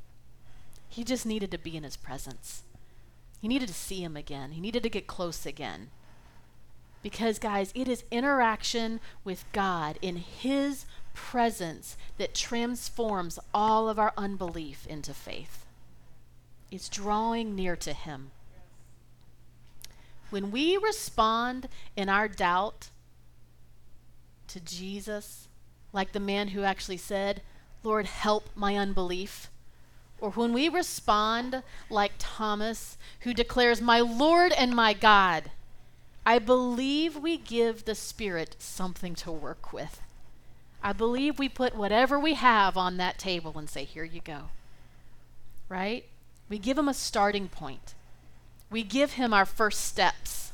[0.88, 2.62] He just needed to be in his presence.
[3.40, 4.52] He needed to see him again.
[4.52, 5.90] He needed to get close again.
[7.06, 14.12] Because, guys, it is interaction with God in His presence that transforms all of our
[14.16, 15.64] unbelief into faith.
[16.70, 18.30] It's drawing near to Him.
[20.30, 22.90] When we respond in our doubt
[24.48, 25.48] to Jesus,
[25.92, 27.42] like the man who actually said,
[27.82, 29.50] Lord, help my unbelief,
[30.20, 35.50] or when we respond like Thomas, who declares, My Lord and my God,
[36.26, 40.00] I believe we give the Spirit something to work with.
[40.82, 44.50] I believe we put whatever we have on that table and say, Here you go.
[45.68, 46.04] Right?
[46.48, 47.94] We give him a starting point.
[48.70, 50.52] We give him our first steps.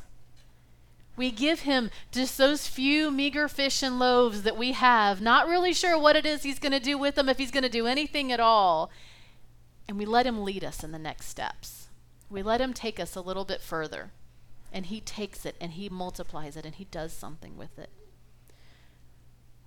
[1.17, 5.75] We give him just those few meager fish and loaves that we have, not really
[5.75, 7.87] sure what it is he's going to do with them, if he's going to do
[7.87, 8.91] anything at all.
[9.87, 11.89] And we let him lead us in the next steps.
[12.31, 14.11] We let him take us a little bit further
[14.73, 17.91] and he takes it and he multiplies it and he does something with it.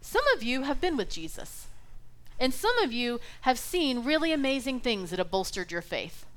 [0.06, 1.66] Some of you have been with Jesus,
[2.40, 6.28] and some of you have seen really amazing things that have bolstered your faith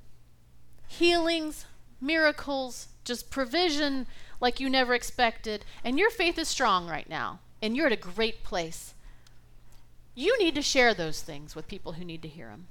[0.88, 1.66] healings,
[2.00, 4.06] miracles, just provision
[4.40, 7.96] like you never expected, and your faith is strong right now, and you're at a
[7.96, 8.94] great place.
[10.14, 12.68] You need to share those things with people who need to hear them.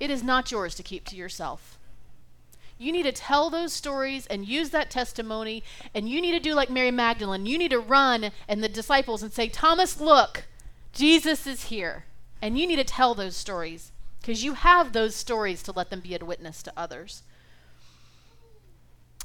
[0.00, 1.75] It is not yours to keep to yourself.
[2.78, 5.62] You need to tell those stories and use that testimony.
[5.94, 7.46] And you need to do like Mary Magdalene.
[7.46, 10.44] You need to run and the disciples and say, Thomas, look,
[10.92, 12.04] Jesus is here.
[12.42, 16.00] And you need to tell those stories because you have those stories to let them
[16.00, 17.22] be a witness to others.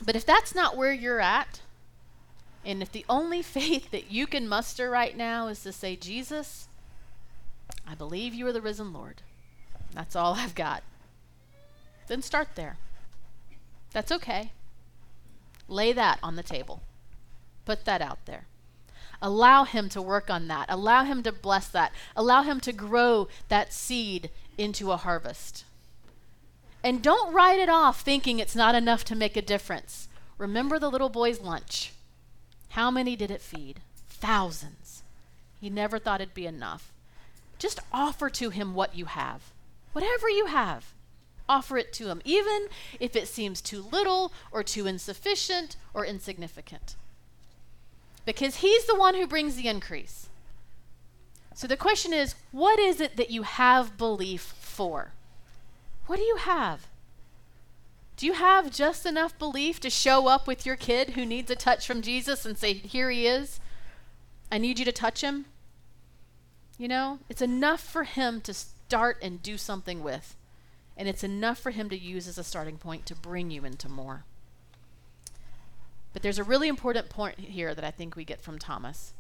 [0.03, 1.61] But if that's not where you're at,
[2.63, 6.69] and if the only faith that you can muster right now is to say, Jesus,
[7.87, 9.21] I believe you are the risen Lord,
[9.93, 10.83] that's all I've got,
[12.07, 12.77] then start there.
[13.91, 14.51] That's okay.
[15.67, 16.82] Lay that on the table.
[17.65, 18.45] Put that out there.
[19.21, 20.65] Allow Him to work on that.
[20.69, 21.91] Allow Him to bless that.
[22.15, 25.65] Allow Him to grow that seed into a harvest.
[26.84, 30.08] And don't write it off thinking it's not enough to make a difference.
[30.38, 31.93] Remember the little boy's lunch.
[32.69, 33.82] How many did it feed?
[34.10, 35.04] Thousands.
[35.60, 36.91] He never thought it'd be enough.
[37.60, 39.51] Just offer to him what you have,
[39.93, 40.93] whatever you have
[41.51, 42.67] offer it to Him, even
[42.99, 46.95] if it seems too little or too insufficient or insignificant.
[48.25, 50.29] Because He's the one who brings the increase.
[51.53, 55.11] So the question is what is it that you have belief for?
[56.07, 56.87] What do you have?
[58.15, 61.55] Do you have just enough belief to show up with your kid who needs a
[61.55, 63.59] touch from Jesus and say, Here he is?
[64.51, 65.45] I need you to touch him?
[66.77, 70.35] You know, it's enough for him to start and do something with
[71.01, 73.89] and it's enough for him to use as a starting point to bring you into
[73.89, 74.23] more.
[76.13, 79.15] But there's a really important point here that I think we get from Thomas.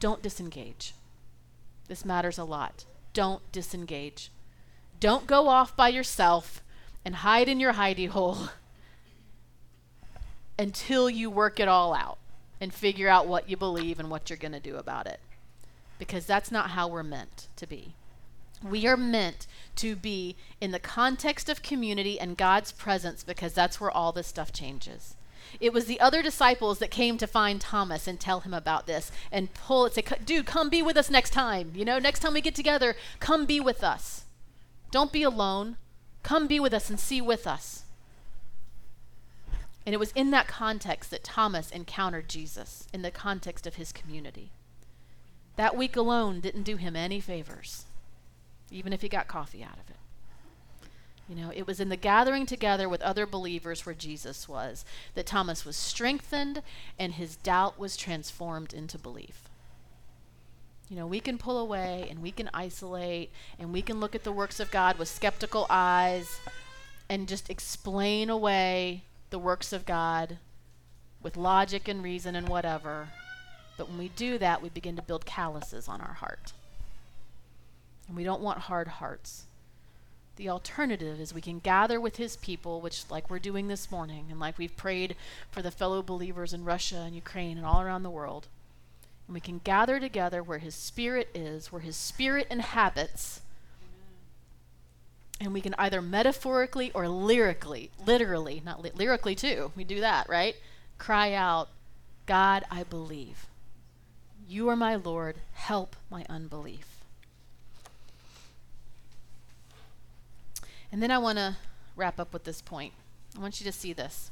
[0.00, 0.92] Don't disengage.
[1.86, 2.84] This matters a lot.
[3.12, 4.32] Don't disengage.
[4.98, 6.64] Don't go off by yourself
[7.04, 8.48] and hide in your hidey hole
[10.58, 12.18] until you work it all out
[12.60, 15.20] and figure out what you believe and what you're going to do about it.
[15.96, 17.94] Because that's not how we're meant to be.
[18.64, 19.46] We are meant
[19.76, 24.26] to be in the context of community and God's presence because that's where all this
[24.26, 25.16] stuff changes.
[25.60, 29.12] It was the other disciples that came to find Thomas and tell him about this
[29.30, 31.72] and pull it, say, dude, come be with us next time.
[31.74, 34.24] You know, next time we get together, come be with us.
[34.90, 35.76] Don't be alone.
[36.22, 37.82] Come be with us and see with us.
[39.84, 43.92] And it was in that context that Thomas encountered Jesus, in the context of his
[43.92, 44.52] community.
[45.56, 47.84] That week alone didn't do him any favors
[48.74, 49.96] even if he got coffee out of it.
[51.28, 54.84] You know, it was in the gathering together with other believers where Jesus was
[55.14, 56.60] that Thomas was strengthened
[56.98, 59.48] and his doubt was transformed into belief.
[60.90, 64.24] You know, we can pull away and we can isolate and we can look at
[64.24, 66.40] the works of God with skeptical eyes
[67.08, 70.38] and just explain away the works of God
[71.22, 73.08] with logic and reason and whatever.
[73.78, 76.52] But when we do that, we begin to build calluses on our heart.
[78.08, 79.44] And we don't want hard hearts.
[80.36, 84.26] The alternative is we can gather with his people, which, like we're doing this morning,
[84.30, 85.14] and like we've prayed
[85.50, 88.48] for the fellow believers in Russia and Ukraine and all around the world.
[89.26, 93.40] And we can gather together where his spirit is, where his spirit inhabits.
[95.40, 100.28] And we can either metaphorically or lyrically, literally, not li- lyrically too, we do that,
[100.28, 100.56] right?
[100.98, 101.68] Cry out,
[102.26, 103.46] God, I believe.
[104.48, 105.36] You are my Lord.
[105.52, 106.93] Help my unbelief.
[110.94, 111.56] And then I want to
[111.96, 112.92] wrap up with this point.
[113.36, 114.30] I want you to see this.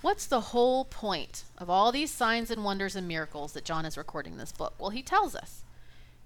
[0.00, 3.98] What's the whole point of all these signs and wonders and miracles that John is
[3.98, 4.74] recording in this book?
[4.78, 5.64] Well, he tells us.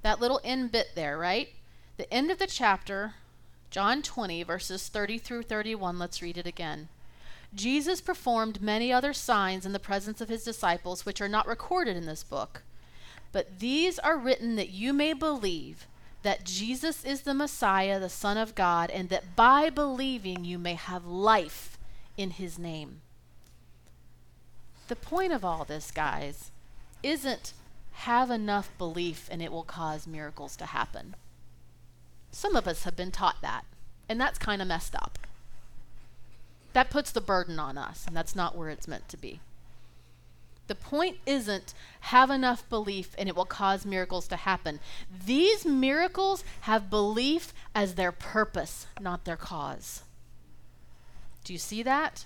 [0.02, 1.48] That little end bit there, right?
[1.96, 3.14] The end of the chapter,
[3.70, 5.98] John 20, verses 30 through 31.
[5.98, 6.88] Let's read it again.
[7.54, 11.96] Jesus performed many other signs in the presence of his disciples, which are not recorded
[11.96, 12.62] in this book.
[13.32, 15.86] But these are written that you may believe
[16.22, 20.74] that Jesus is the Messiah, the Son of God, and that by believing you may
[20.74, 21.78] have life
[22.16, 23.00] in his name.
[24.88, 26.50] The point of all this, guys,
[27.02, 27.52] isn't
[27.92, 31.14] have enough belief and it will cause miracles to happen.
[32.32, 33.64] Some of us have been taught that,
[34.08, 35.18] and that's kind of messed up.
[36.72, 39.40] That puts the burden on us, and that's not where it's meant to be.
[40.70, 44.78] The point isn't have enough belief and it will cause miracles to happen.
[45.26, 50.04] These miracles have belief as their purpose, not their cause.
[51.42, 52.24] Do you see that?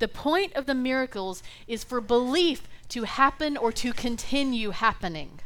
[0.00, 5.38] The point of the miracles is for belief to happen or to continue happening.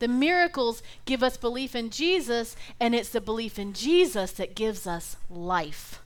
[0.00, 4.86] The miracles give us belief in Jesus, and it's the belief in Jesus that gives
[4.86, 6.02] us life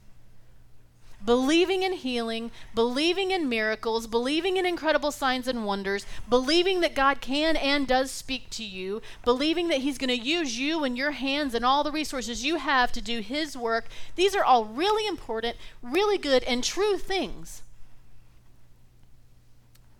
[1.24, 7.20] believing in healing, believing in miracles, believing in incredible signs and wonders, believing that God
[7.20, 11.12] can and does speak to you, believing that He's going to use you and your
[11.12, 13.86] hands and all the resources you have to do His work.
[14.16, 17.62] These are all really important, really good, and true things.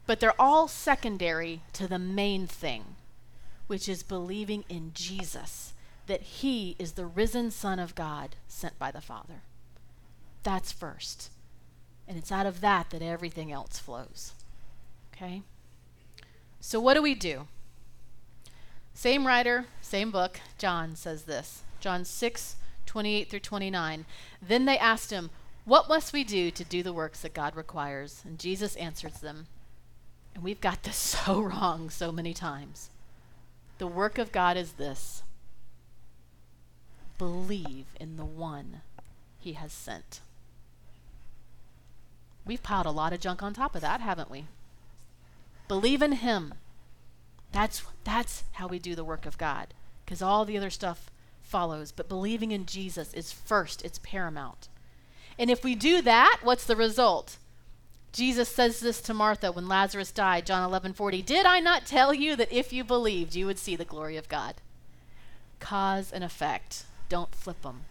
[0.07, 2.97] But they're all secondary to the main thing,
[3.67, 5.75] which is believing in Jesus,
[6.07, 9.43] that He is the risen Son of God sent by the Father.
[10.43, 11.31] That's first.
[12.09, 14.33] And it's out of that that everything else flows.
[15.15, 15.43] Okay?
[16.61, 17.47] So, what do we do?
[18.95, 24.05] Same writer, same book, John says this John 6, 28 through 29.
[24.43, 25.31] Then they asked him,
[25.65, 28.23] What must we do to do the works that God requires?
[28.27, 29.47] And Jesus answers them.
[30.35, 32.91] And we've got this so wrong so many times.
[33.79, 35.23] The work of God is this
[37.17, 38.81] believe in the one
[39.39, 40.21] he has sent.
[42.51, 44.47] We've piled a lot of junk on top of that, haven't we?
[45.69, 46.55] Believe in Him.
[47.53, 49.69] That's, that's how we do the work of God,
[50.05, 51.13] because all the other stuff
[51.45, 51.93] follows.
[51.93, 54.67] But believing in Jesus is first, it's paramount.
[55.39, 57.37] And if we do that, what's the result?
[58.11, 61.23] Jesus says this to Martha when Lazarus died, John 11 40.
[61.23, 64.29] Did I not tell you that if you believed, you would see the glory of
[64.29, 64.57] God?
[65.61, 66.83] Cause and effect.
[67.09, 67.83] Don't flip them.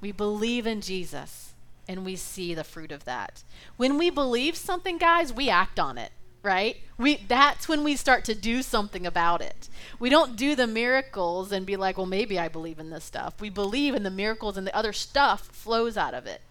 [0.00, 1.47] We believe in Jesus
[1.88, 3.42] and we see the fruit of that.
[3.76, 6.12] When we believe something, guys, we act on it,
[6.42, 6.76] right?
[6.98, 9.68] We that's when we start to do something about it.
[9.98, 13.40] We don't do the miracles and be like, "Well, maybe I believe in this stuff."
[13.40, 16.42] We believe in the miracles and the other stuff flows out of it.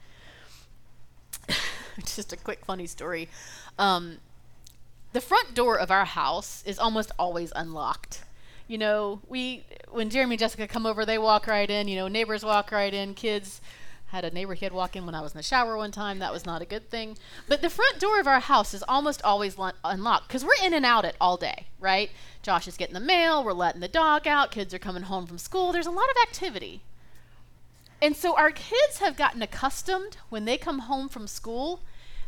[2.00, 3.30] Just a quick funny story.
[3.78, 4.18] Um,
[5.14, 8.24] the front door of our house is almost always unlocked
[8.68, 11.88] you know, we when Jeremy and Jessica come over, they walk right in.
[11.88, 13.62] You know, neighbors walk right in, kids
[14.08, 16.20] had a neighbor kid walk in when I was in the shower one time.
[16.20, 17.18] That was not a good thing.
[17.48, 20.74] But the front door of our house is almost always lo- unlocked because we're in
[20.74, 22.10] and out it all day, right?
[22.42, 25.38] Josh is getting the mail, we're letting the dog out, kids are coming home from
[25.38, 25.72] school.
[25.72, 26.82] There's a lot of activity.
[28.02, 31.82] And so our kids have gotten accustomed when they come home from school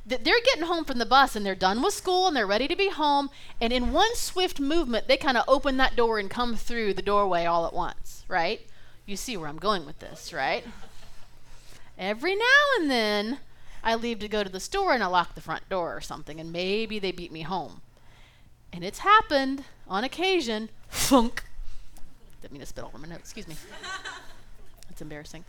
[0.05, 2.67] that they're getting home from the bus and they're done with school and they're ready
[2.67, 3.29] to be home.
[3.61, 7.01] And in one swift movement, they kind of open that door and come through the
[7.01, 8.61] doorway all at once, right?
[9.05, 10.65] You see where I'm going with this, right?
[11.99, 13.39] Every now and then,
[13.83, 16.39] I leave to go to the store and I lock the front door or something,
[16.39, 17.81] and maybe they beat me home.
[18.71, 20.69] And it's happened on occasion.
[20.87, 21.43] Funk.
[22.41, 23.23] Didn't mean to spit all over my notes.
[23.23, 23.55] Excuse me.
[24.89, 25.43] That's embarrassing.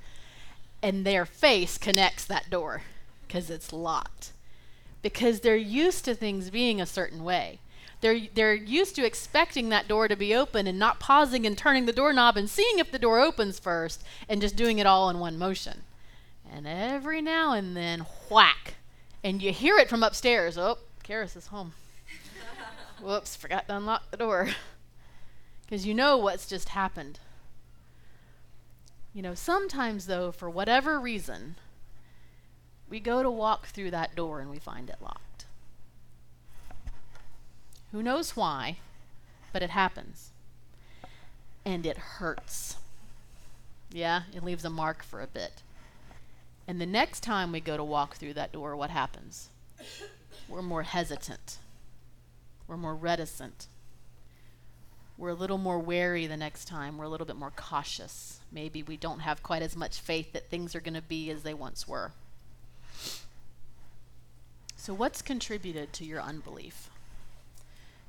[0.82, 2.82] And their face connects that door
[3.26, 4.32] because it's locked.
[5.02, 7.60] Because they're used to things being a certain way.
[8.00, 11.86] They're, they're used to expecting that door to be open and not pausing and turning
[11.86, 15.20] the doorknob and seeing if the door opens first and just doing it all in
[15.20, 15.82] one motion.
[16.52, 18.74] And every now and then, whack.
[19.22, 20.58] And you hear it from upstairs.
[20.58, 21.72] Oh, Karis is home.
[23.00, 24.48] Whoops, forgot to unlock the door.
[25.62, 27.20] Because you know what's just happened.
[29.14, 31.54] You know, sometimes, though, for whatever reason,
[32.88, 35.44] we go to walk through that door and we find it locked.
[37.92, 38.78] Who knows why,
[39.52, 40.30] but it happens.
[41.64, 42.76] And it hurts.
[43.92, 45.62] Yeah, it leaves a mark for a bit.
[46.70, 49.48] And the next time we go to walk through that door, what happens?
[50.48, 51.58] We're more hesitant.
[52.68, 53.66] We're more reticent.
[55.18, 56.96] We're a little more wary the next time.
[56.96, 58.38] We're a little bit more cautious.
[58.52, 61.42] Maybe we don't have quite as much faith that things are going to be as
[61.42, 62.12] they once were.
[64.76, 66.88] So, what's contributed to your unbelief?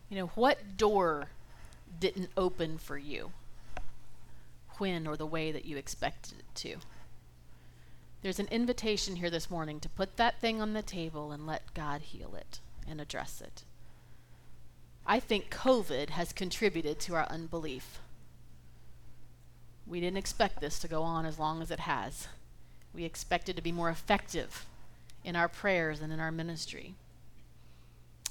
[0.07, 1.30] You know, what door
[1.99, 3.32] didn't open for you
[4.78, 6.76] when or the way that you expected it to?
[8.22, 11.74] There's an invitation here this morning to put that thing on the table and let
[11.74, 13.63] God heal it and address it.
[15.07, 17.99] I think COVID has contributed to our unbelief.
[19.88, 22.28] We didn't expect this to go on as long as it has.
[22.93, 24.67] We expected to be more effective
[25.24, 26.93] in our prayers and in our ministry.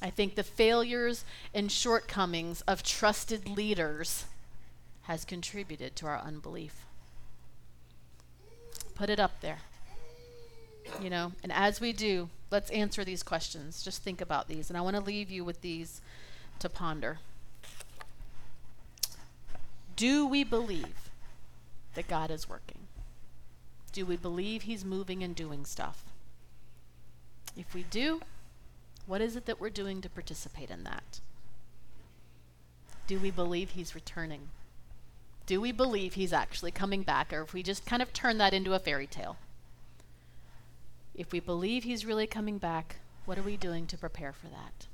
[0.01, 4.27] I think the failures and shortcomings of trusted leaders
[5.03, 6.87] has contributed to our unbelief.
[8.95, 9.59] Put it up there
[11.01, 13.83] you know, and as we do, let's answer these questions.
[13.83, 14.71] Just think about these.
[14.71, 16.01] And I want to leave you with these
[16.59, 17.19] to ponder.
[19.97, 21.11] Do we believe
[21.95, 22.79] that God is working?
[23.93, 26.05] Do we believe He's moving and doing stuff?
[27.57, 28.21] If we do,
[29.07, 31.21] what is it that we're doing to participate in that?
[33.07, 34.49] Do we believe He's returning?
[35.47, 38.55] Do we believe He's actually coming back, or if we just kind of turn that
[38.55, 39.37] into a fairy tale?
[41.15, 44.87] If we believe he's really coming back, what are we doing to prepare for that?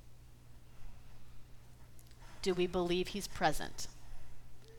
[2.43, 3.89] Do we believe he's present?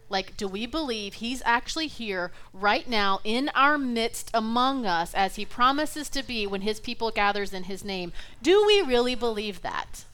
[0.10, 5.36] Like, do we believe he's actually here right now in our midst among us as
[5.36, 8.14] he promises to be when his people gathers in his name?
[8.42, 10.06] Do we really believe that?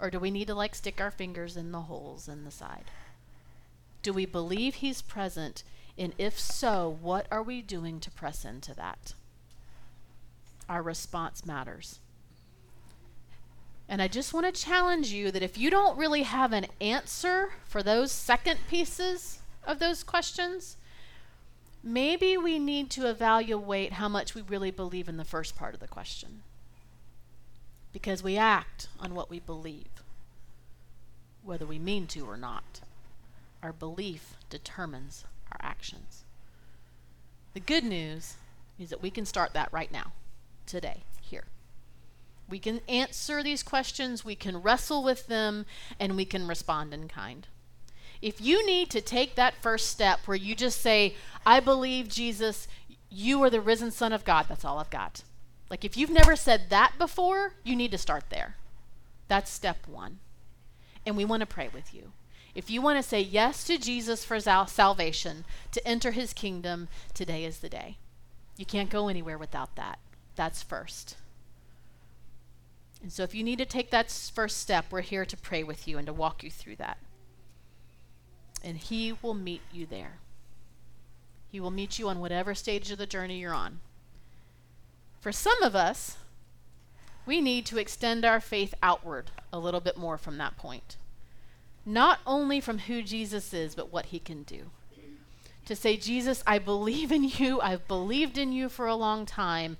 [0.00, 2.90] Or do we need to like stick our fingers in the holes in the side?
[4.02, 5.62] Do we believe he's present?
[5.96, 9.14] And if so, what are we doing to press into that?
[10.68, 12.00] Our response matters.
[13.88, 17.50] And I just want to challenge you that if you don't really have an answer
[17.66, 20.76] for those second pieces of those questions,
[21.84, 25.80] maybe we need to evaluate how much we really believe in the first part of
[25.80, 26.42] the question.
[27.92, 30.02] Because we act on what we believe,
[31.44, 32.80] whether we mean to or not.
[33.62, 36.24] Our belief determines our actions.
[37.54, 38.34] The good news
[38.78, 40.12] is that we can start that right now
[40.66, 41.44] today here.
[42.48, 45.66] We can answer these questions, we can wrestle with them,
[45.98, 47.46] and we can respond in kind.
[48.22, 51.14] If you need to take that first step where you just say,
[51.44, 52.66] I believe Jesus,
[53.10, 55.22] you are the risen Son of God, that's all I've got.
[55.70, 58.56] Like if you've never said that before, you need to start there.
[59.28, 60.18] That's step one.
[61.04, 62.12] And we want to pray with you.
[62.54, 67.44] If you want to say yes to Jesus for salvation, to enter his kingdom, today
[67.44, 67.98] is the day.
[68.56, 69.98] You can't go anywhere without that.
[70.36, 71.16] That's first.
[73.02, 75.86] And so if you need to take that first step, we're here to pray with
[75.86, 76.98] you and to walk you through that.
[78.62, 80.18] And He will meet you there.
[81.50, 83.80] He will meet you on whatever stage of the journey you're on.
[85.20, 86.16] For some of us,
[87.24, 90.96] we need to extend our faith outward a little bit more from that point.
[91.84, 94.70] Not only from who Jesus is, but what he can do.
[95.66, 97.60] To say, Jesus, I believe in you.
[97.60, 99.76] I've believed in you for a long time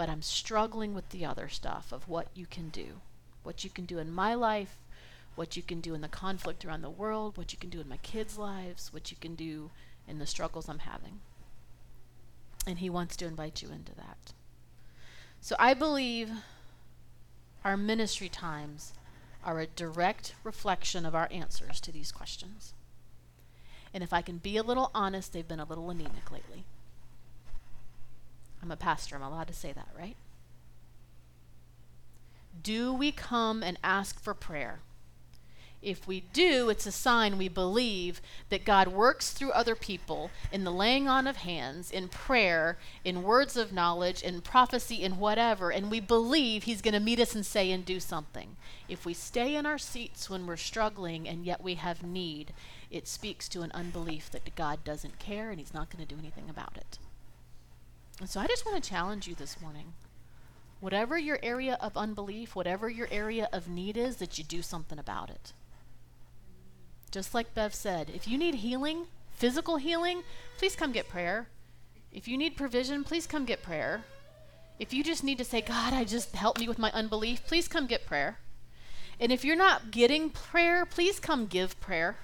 [0.00, 3.02] but I'm struggling with the other stuff of what you can do.
[3.42, 4.78] What you can do in my life,
[5.34, 7.88] what you can do in the conflict around the world, what you can do in
[7.90, 9.70] my kids' lives, what you can do
[10.08, 11.20] in the struggles I'm having.
[12.66, 14.32] And He wants to invite you into that.
[15.42, 16.30] So I believe
[17.62, 18.94] our ministry times
[19.44, 22.72] are a direct reflection of our answers to these questions.
[23.92, 26.64] And if I can be a little honest, they've been a little anemic lately.
[28.62, 29.16] I'm a pastor.
[29.16, 30.16] I'm allowed to say that, right?
[32.62, 34.80] Do we come and ask for prayer?
[35.82, 40.64] If we do, it's a sign we believe that God works through other people in
[40.64, 45.70] the laying on of hands, in prayer, in words of knowledge, in prophecy, in whatever,
[45.72, 48.56] and we believe He's going to meet us and say and do something.
[48.90, 52.52] If we stay in our seats when we're struggling and yet we have need,
[52.90, 56.20] it speaks to an unbelief that God doesn't care and He's not going to do
[56.20, 56.98] anything about it.
[58.26, 59.94] So I just want to challenge you this morning.
[60.80, 64.98] whatever your area of unbelief, whatever your area of need is, that you do something
[64.98, 65.52] about it.
[67.10, 70.22] Just like Bev said, if you need healing, physical healing,
[70.58, 71.48] please come get prayer.
[72.12, 74.02] If you need provision, please come get prayer.
[74.78, 77.68] If you just need to say, God, I just help me with my unbelief, please
[77.68, 78.38] come get prayer.
[79.18, 82.16] And if you're not getting prayer, please come give prayer.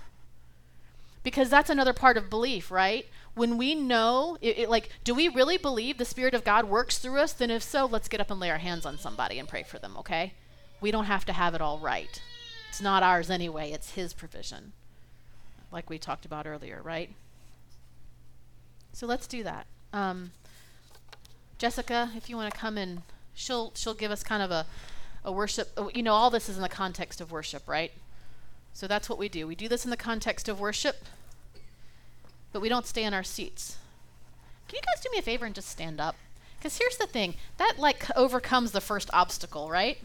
[1.23, 3.07] Because that's another part of belief, right?
[3.37, 6.99] When we know, it, it, like, do we really believe the Spirit of God works
[6.99, 7.35] through us?
[7.35, 9.79] Then if so, let's get up and lay our hands on somebody and pray for
[9.79, 10.33] them, okay?
[10.81, 12.21] We don't have to have it all right.
[12.71, 14.73] It's not ours anyway, it's His provision,
[15.71, 17.11] like we talked about earlier, right?
[18.95, 19.67] So let's do that.
[19.93, 20.31] Um,
[21.59, 23.03] Jessica, if you want to come in,
[23.35, 24.65] she'll she'll give us kind of a
[25.25, 25.69] a worship.
[25.77, 27.93] Oh, you know, all this is in the context of worship, right?
[28.73, 29.47] So that's what we do.
[29.47, 31.05] We do this in the context of worship,
[32.57, 33.77] but we don't stay in our seats.
[34.67, 36.17] Can you guys do me a favor and just stand up?
[36.57, 39.99] Because here's the thing that like overcomes the first obstacle, right?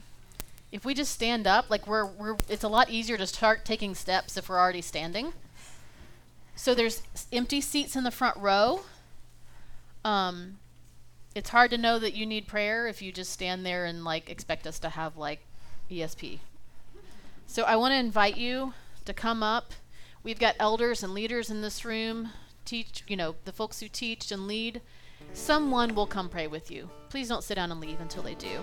[0.70, 3.96] If we just stand up, like we're we're, it's a lot easier to start taking
[3.96, 5.32] steps if we're already standing.
[6.54, 8.82] So there's empty seats in the front row.
[10.04, 10.58] Um,
[11.34, 14.30] it's hard to know that you need prayer if you just stand there and like
[14.30, 15.40] expect us to have like
[15.90, 16.40] ESP.
[17.48, 18.74] So I want to invite you
[19.06, 19.72] to come up.
[20.24, 22.30] We've got elders and leaders in this room,
[22.64, 24.82] teach, you know, the folks who teach and lead.
[25.34, 26.90] Someone will come pray with you.
[27.10, 28.60] Please don't sit down and leave until they do.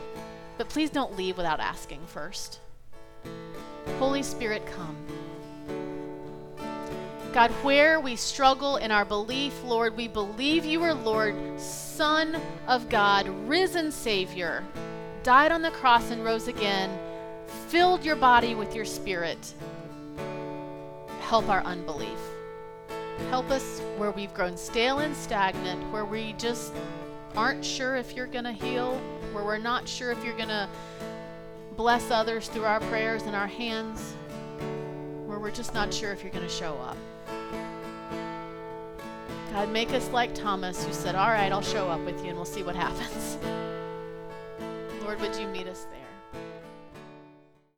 [0.57, 2.61] But please don't leave without asking first.
[3.99, 4.97] Holy Spirit, come.
[7.33, 12.89] God, where we struggle in our belief, Lord, we believe you are Lord, Son of
[12.89, 14.65] God, risen Savior,
[15.25, 16.97] died on the cross and rose again,
[17.67, 19.55] filled your body with your Spirit.
[21.29, 22.19] Help our unbelief.
[23.29, 26.73] Help us where we've grown stale and stagnant, where we just
[27.37, 28.99] aren't sure if you're going to heal,
[29.33, 30.67] where we're not sure if you're going to
[31.77, 34.15] bless others through our prayers and our hands,
[35.27, 36.97] where we're just not sure if you're going to show up.
[39.53, 42.37] God, make us like Thomas, who said, All right, I'll show up with you and
[42.37, 43.37] we'll see what happens.
[45.05, 45.98] Lord, would you meet us there?